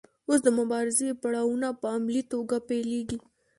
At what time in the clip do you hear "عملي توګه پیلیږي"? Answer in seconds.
1.95-3.17